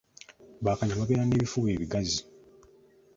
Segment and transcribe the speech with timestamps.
[0.65, 2.19] Bakanyama babeera n'ebifuba ebigazi.